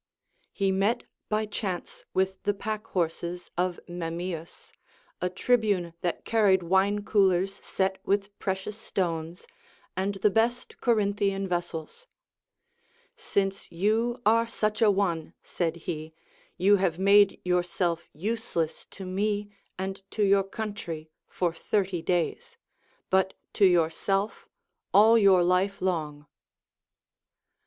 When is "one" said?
14.89-15.35